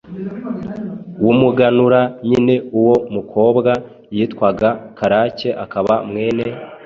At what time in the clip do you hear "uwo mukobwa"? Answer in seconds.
2.79-3.71